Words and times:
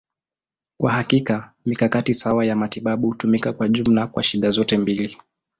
Kwa 0.79 0.91
hakika, 0.91 1.53
mikakati 1.65 2.13
sawa 2.13 2.45
ya 2.45 2.55
matibabu 2.55 3.07
hutumika 3.07 3.53
kwa 3.53 3.69
jumla 3.69 4.07
kwa 4.07 4.23
shida 4.23 4.49
zote 4.49 4.77
mbili. 4.77 5.17